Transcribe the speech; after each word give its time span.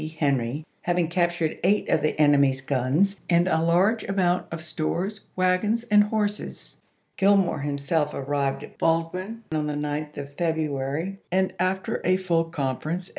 Henry 0.17 0.65
having 0.81 1.07
captured 1.09 1.59
eight 1.63 1.87
of 1.87 2.01
the 2.01 2.19
en 2.19 2.33
emy's 2.33 2.59
guns, 2.61 3.21
and 3.29 3.47
a 3.47 3.61
large 3.61 4.03
amount 4.05 4.47
of 4.51 4.63
stores, 4.63 5.25
wagons, 5.35 5.83
and 5.91 6.05
horses. 6.05 6.81
Gillmore 7.19 7.61
himself 7.61 8.11
arrived 8.11 8.63
at 8.63 8.79
Baldwin 8.79 9.43
on 9.53 9.67
the 9.67 9.73
9th 9.75 10.17
of 10.17 10.33
February, 10.33 11.19
and 11.31 11.53
after 11.59 12.01
a 12.03 12.17
full 12.17 12.45
conference 12.45 13.09
i864. 13.09 13.09